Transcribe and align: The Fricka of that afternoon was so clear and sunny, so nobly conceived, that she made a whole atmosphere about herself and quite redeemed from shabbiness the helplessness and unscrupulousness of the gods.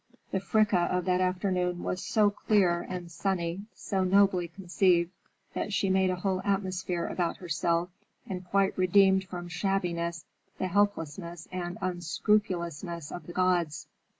The 0.31 0.39
Fricka 0.39 0.87
of 0.91 1.05
that 1.05 1.21
afternoon 1.21 1.83
was 1.83 2.03
so 2.03 2.31
clear 2.31 2.87
and 2.89 3.11
sunny, 3.11 3.65
so 3.75 4.03
nobly 4.03 4.47
conceived, 4.47 5.11
that 5.53 5.73
she 5.73 5.91
made 5.91 6.09
a 6.09 6.15
whole 6.15 6.41
atmosphere 6.43 7.05
about 7.05 7.37
herself 7.37 7.91
and 8.27 8.43
quite 8.43 8.75
redeemed 8.75 9.25
from 9.25 9.47
shabbiness 9.47 10.25
the 10.57 10.69
helplessness 10.69 11.47
and 11.51 11.77
unscrupulousness 11.81 13.11
of 13.11 13.27
the 13.27 13.33
gods. 13.33 13.85